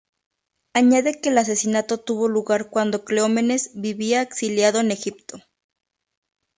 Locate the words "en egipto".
4.79-5.43